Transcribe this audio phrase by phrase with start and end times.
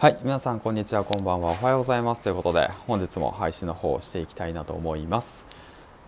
[0.00, 2.22] はい皆さんこんにちはこんばんはおはようございます。
[2.22, 5.44] ということで本日も配信の方をしていきたいなと思います。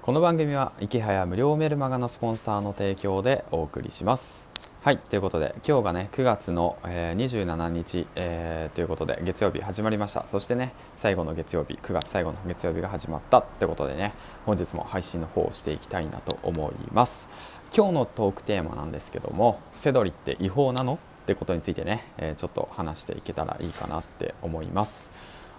[0.01, 4.47] この番組は池早無料メルマガのスポンサーの提供でお送りします。
[4.83, 10.25] はいということで今日がね9月の、えー、27日、えー、ということで月曜日始まりました。
[10.29, 13.43] そしてね最後の月曜日9月最後の月曜日が始まった。
[13.43, 14.13] ということでね
[14.47, 17.29] 本日も配信の方をしていきたいなと思います。
[17.77, 21.01] 今日のトークテーマなんですけどもセドリって違法なの？
[21.31, 25.09] ってことについてね、えー、ちょっと話していけたらいいかなって思います。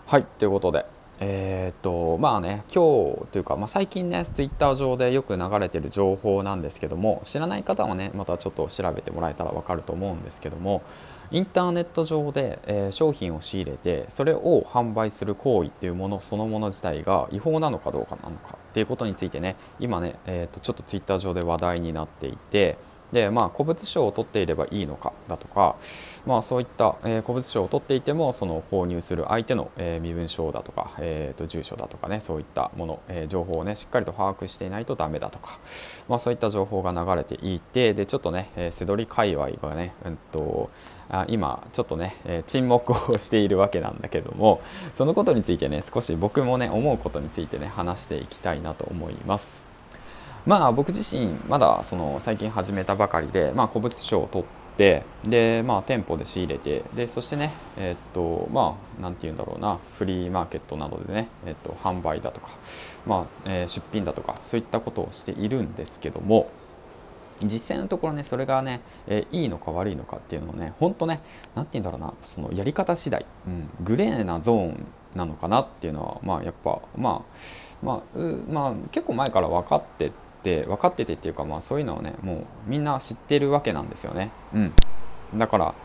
[0.05, 0.85] はいということで
[1.21, 10.81] えー、っとまあね今日というか、まあ、最近ねツイッター上でよく流れてる情報なんですけども知らない方はねまたちょっと調べてもらえたら分かると思うんですけども
[11.31, 22.77] インターネット上で、えー、商品を仕入れてそれを販売する行為っていうものそのもの自体が違法なのかどうかなのかっていうことについてね今ね、えー、とちょっとツイッター上で話題になっていて
[23.11, 25.75] でまあ、古物商を取っていればいいのかだとか、
[26.25, 35.59] まあ、そういった、えー、古物商を取っていてもその購入する相手の、えー、身分証だとか、えーと、住所だとかねそういったもの、えー、情報をねしっかりと把握していないとダメだとか、
[36.07, 40.69] まあ、そういった情報が流れていてでちょっとね、えー、背取り界隈がね、うんと
[41.09, 44.61] あ今ちょっとね、え、沈黙をしているわけなんだけども
[44.95, 49.70] そのことについてね少し僕もね思うことについてね話していきたいなと思います。
[50.45, 54.47] まあ僕自身まだその最近始めたばかりで、まあ、古物商を取っ
[54.77, 62.49] てで、まあ、店舗で仕入れてでそしてねえー、っとまあ何て言うんだろうなフリーマーケットなどでね、えー、っと販売だとか、
[63.05, 66.47] まあえー、出品だとかそういったことをしているんですけども
[67.43, 71.21] 実際のところねそれがね、えー、いいのか悪いのかっていうのをね本当ね
[71.55, 78.19] 何て言うんだろうなそのやり方次第、うん、グレーなゾーンなのかなっていうのはまあやっぱまあまあ、
[78.49, 80.11] まあ、結構前から分かって
[80.41, 84.31] って分かっててっていうかまあそういうのをねもうみんな知ってるわけなんですよね。
[84.53, 84.73] うん、
[85.35, 85.75] だから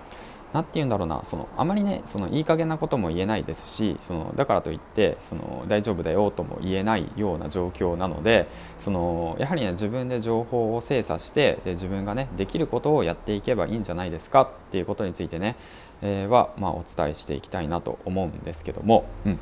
[0.54, 15.56] 何て言うんだろうなそのあまりねそのいい加減なことも言えないですしそのだからといってその大丈夫だよとも言えないような状況なのでそのやはりね自分で情報を精査してで自分がねできることをやっていけばいいんじゃないですかっていうことについてね、
[16.00, 19.04] えー、は、まあ、お伝えしていきたいなと思うんですけども。
[19.26, 19.38] うん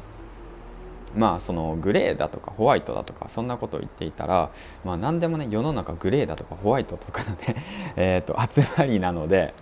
[1.16, 4.50] まあそのグレーだとかホワイトだとかそんなことを言っていたら、
[4.84, 7.62] まあ、何でもね世の中グレーだとかホワイトとかのね
[7.96, 9.54] えと集まりなので、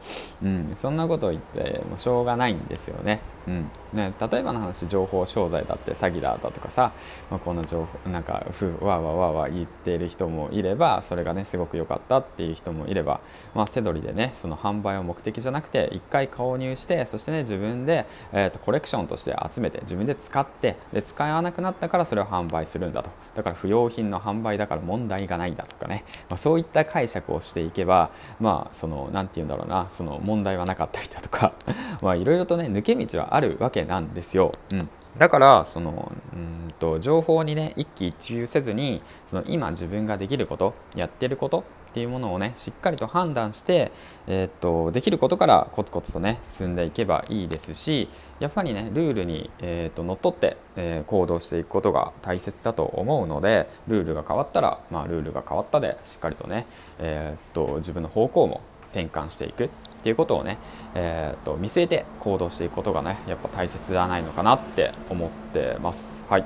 [0.42, 3.20] うん、そんなことを言ってもしょうがないんですよね。
[3.46, 3.70] うん。
[3.92, 6.92] ね、例えばの話情報商材だって詐欺だだとかさ、
[7.30, 13.20] まあ、この情報なんかふわわわわ言っている人もいればそれがねすごく良かったっていう人もいれば、
[13.54, 23.10] まあ、セドリでねその販売を目的じゃなくて1回購入してそしてね自分で、えーと、コレクションとして集めて自分で使ってで使わなくなったからそれを販売するんだと。
[23.34, 28.10] だから不用品の販売だから問題がないんだとかね、まあ、そういった解釈をしていけば
[28.40, 31.52] まあその何て言うんだろうなその問題はなかったりだとか。
[32.02, 34.52] まあいろいろとね抜け道はあるわけなんですよ。
[34.72, 34.88] うん、
[35.18, 43.92] だからそのうんと情報にね一喜一憂せずにその今自分ができることやってることっていうものをねしっかりと判断して、
[44.26, 48.08] えー、っとできることからコツコツとね進んでいけばいいですし
[48.40, 56.66] やっぱりねルールに、えー、っと乗っ取って、えー、行動していくことが大切だと思うのでルールが変わったら、まあ、ルールが変わったでしっかりとね、
[56.98, 59.70] えっと自分の方向も転換していく
[60.02, 60.58] っていうことをね、
[60.96, 66.24] えーと、見据えて行動していくことがねやっぱ大切ではないのかなって思ってます。
[66.28, 66.44] はい、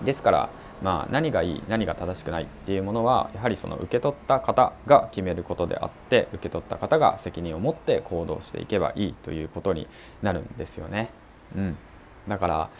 [0.00, 0.50] うん、ですから
[0.82, 9.86] まあ、何がいい何が正しくないっていうものはやはりその受け取った方が決めることであって受け取った方が責任を持って行動していけばいいということに
[10.22, 11.10] なるんですよね。
[11.54, 11.76] うん、
[12.26, 12.70] だから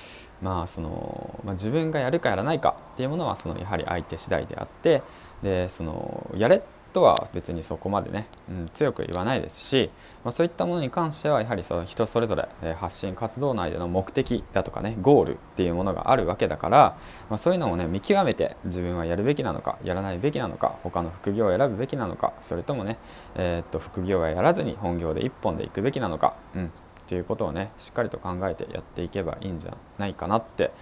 [0.40, 5.02] まあその、まあ、自分がやるかやらないかっていうものはそのやはり相手次第であって
[5.42, 9.90] でそのやれとは別にそこまでね、うん、強く言わないですし、
[10.24, 16.96] まあ、そういったものに関してはやはりその人それぞれ、え発信活動内での目的だとかねゴールっていうものがあるわけだから、
[17.28, 22.98] まあ、そういうのをね見極めて自分はやるべきなのかやらないべきなのか他の副業を選ぶべきなのかそれともね、
[23.36, 26.72] えー、っと副業はやらずに本業で一本で行くべきなのか、うん、
[27.08, 30.72] ということをねしっかりと考えてやっていけばいいんじゃないかなって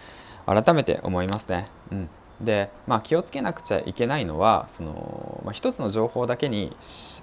[0.47, 1.67] 改めて思いますね。
[1.93, 2.09] うん
[2.41, 6.77] で、まあ、気をつけなくちゃいけないのはその、まあ、一つの情報だけに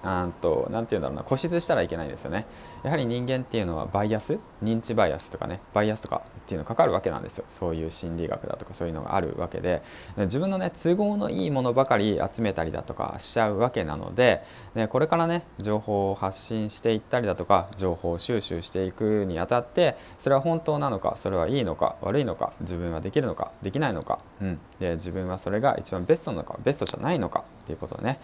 [0.03, 2.45] 何て言うんだろうな固執したらいけないですよね。
[2.83, 4.37] やはり人間っていうのはバイアス？
[4.63, 5.59] 認知バイアスとかね。
[5.73, 7.45] バイアスとかっていうのかかるわけなんですよ。
[7.49, 9.81] そういう心理学だとかそういうのがあるわけで。
[10.17, 14.43] 自分のね都合のいいものばかり集めたりだとかしちゃうわけなので、
[14.75, 28.19] ね、これからね情報を発信していったりだとか情報収集していくにあたってそれは本当なのかそれはいいのか悪いのか自分はできるのかできないのか、うん、で自分はそれが一番ベストなのかベストじゃないのかっていうことをねね。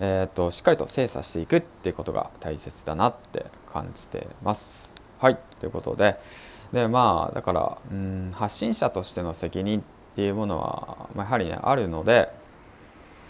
[0.00, 4.90] えーと、しっかりと精査していくっていうことが大切だなって感じてます。
[5.18, 5.38] はい。
[5.60, 6.18] ということで。
[6.72, 9.82] でまあだからうん発信者としての責任っ
[10.14, 12.30] ていうものは、まあ、やはりねあるので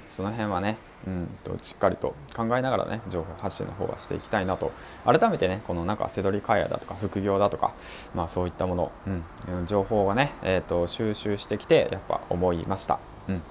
[0.09, 4.73] その辺はねうんとしっかりと考えながらね情報発信の方はしていきたいなと。
[5.05, 7.75] 改めてねこのなんかせどり会話だとか副業だとか
[8.15, 12.99] まあそういったもの、うん、情報はね、えーと、収集してきてやっぱ思いました。
[13.29, 13.43] うん、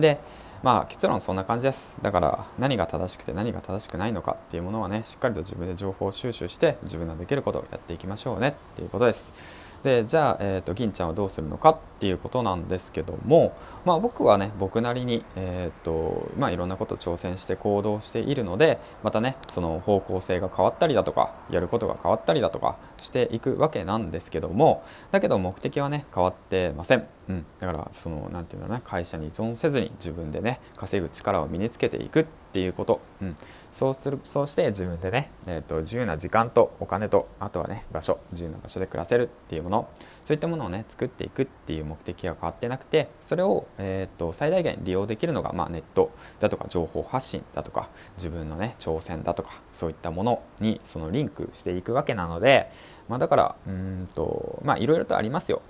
[0.00, 0.18] で
[0.64, 9.34] まあ結論そんな感じですだから何が正しくて何が正しくないのかっていうものはねしっかりと自分で情報収集して自分のできることをやっていきましょうねっていうことです。
[9.82, 24.82] でじゃあ、えーと、銀ちゃんはどうするのかっていうことなんですけども、まあ、僕はね僕なりに、えーとまあ、いろんなこと挑戦して行動しているのでまたねその方向性が変わったりだとかやることが変わったりだとかしていくわけなんですけども
[25.12, 27.06] だけど目的はね変わってません。
[27.28, 33.36] うん、だからその何て言うのね会社に依存せずに自分でね稼ぐ力を身につけていくっていうこと、うん、
[33.72, 39.88] そうするそうして自分でね、えーと、自由な時間とお金とあとはね場所自由な場所で暮らせるっていうもの。
[40.24, 46.10] そういったものをね作っていくっていう目的は変わってなくてそれを、えーと、最大限利用できるのが、まあ、ネット
[46.40, 52.70] だとか情報発信だとか自分のね挑戦だとかそういったものにそのリンクしていくわけなので、
[53.08, 55.60] まあ、だからうんとまあいろいろとありますよ。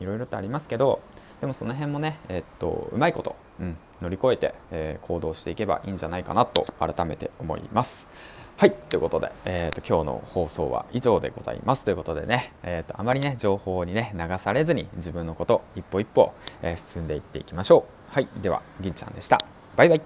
[0.00, 1.00] いろいろとありますけど
[1.40, 8.08] でもその辺もね、えっと、うまいこと、うん、乗り越えて、えー、行動していけばいいんじゃないかなと改めて思います。
[8.56, 16.32] はいということで、えーと、今日の放送は以上でございますということでね、えーと、あまりね情報にね流されずに自分のこと一歩一歩、
[16.62, 18.12] えー、進んでいっていきましょう。
[18.14, 19.42] はいでは銀ちゃんでした。
[19.76, 20.00] バイバイ